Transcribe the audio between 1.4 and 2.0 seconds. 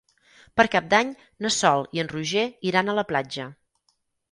na Sol